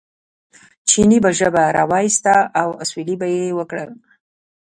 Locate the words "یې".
3.33-3.43